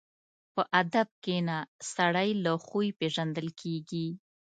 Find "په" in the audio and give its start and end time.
0.53-0.61